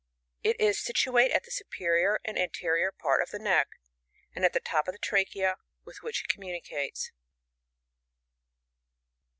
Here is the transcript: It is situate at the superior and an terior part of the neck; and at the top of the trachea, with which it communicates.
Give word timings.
It 0.41 0.59
is 0.59 0.79
situate 0.81 1.29
at 1.29 1.43
the 1.43 1.51
superior 1.51 2.19
and 2.25 2.35
an 2.35 2.49
terior 2.49 2.89
part 2.97 3.21
of 3.21 3.29
the 3.29 3.37
neck; 3.37 3.67
and 4.33 4.43
at 4.43 4.51
the 4.51 4.59
top 4.59 4.87
of 4.87 4.93
the 4.93 4.97
trachea, 4.97 5.57
with 5.85 6.01
which 6.01 6.23
it 6.23 6.27
communicates. 6.27 7.11